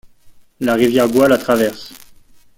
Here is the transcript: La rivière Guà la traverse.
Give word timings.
La 0.61 0.73
rivière 0.73 1.07
Guà 1.07 1.27
la 1.27 1.37
traverse. 1.37 1.93